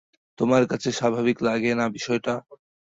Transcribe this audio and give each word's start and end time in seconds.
তোমার 0.39 0.63
কাছে 0.71 0.87
অস্বাভাবিক 0.91 1.37
লাগে 1.47 1.71
না 1.79 1.85
বিষয়টা? 1.95 2.33